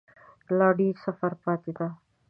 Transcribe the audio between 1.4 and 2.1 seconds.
پاته دی